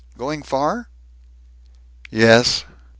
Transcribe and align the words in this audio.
"Going 0.17 0.41
far?" 0.41 0.87
"Yes." 2.09 2.65